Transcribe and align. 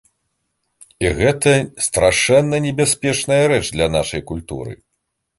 І 1.05 1.09
гэта 1.17 1.51
страшэнна 1.87 2.57
небяспечная 2.67 3.37
рэч 3.51 3.61
для 3.75 3.87
нашай 3.97 4.21
культуры. 4.31 4.73